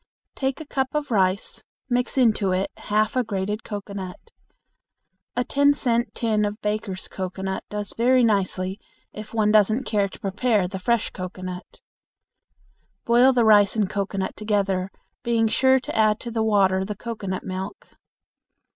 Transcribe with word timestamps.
Take 0.33 0.59
a 0.59 0.65
cup 0.65 0.95
of 0.95 1.11
rice, 1.11 1.63
mix 1.87 2.17
it 2.17 2.21
into 2.23 2.65
half 2.77 3.15
a 3.15 3.23
grated 3.23 3.63
cocoanut. 3.63 4.31
A 5.35 5.43
ten 5.43 5.75
cent 5.75 6.15
tin 6.15 6.43
of 6.43 6.59
Baker's 6.59 7.07
cocoanut 7.07 7.63
does 7.69 7.93
very 7.95 8.23
nicely 8.23 8.79
if 9.13 9.31
one 9.31 9.51
doesn't 9.51 9.83
care 9.83 10.09
to 10.09 10.19
prepare 10.19 10.67
the 10.67 10.79
fresh 10.79 11.11
cocoanut. 11.11 11.81
Boil 13.05 13.31
the 13.31 13.45
rice 13.45 13.75
and 13.75 13.87
cocoanut 13.91 14.35
together, 14.35 14.89
being 15.21 15.47
sure 15.47 15.77
to 15.77 15.95
add 15.95 16.19
to 16.21 16.31
the 16.31 16.41
water 16.41 16.83
the 16.83 16.95
cocoanut 16.95 17.43
milk. 17.43 17.89